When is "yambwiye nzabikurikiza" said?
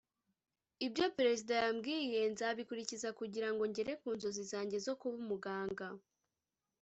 1.63-3.09